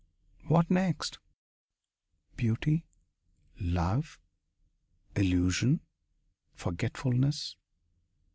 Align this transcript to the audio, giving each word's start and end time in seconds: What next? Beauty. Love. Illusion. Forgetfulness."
What 0.47 0.71
next? 0.71 1.19
Beauty. 2.35 2.87
Love. 3.59 4.19
Illusion. 5.15 5.81
Forgetfulness." 6.55 7.55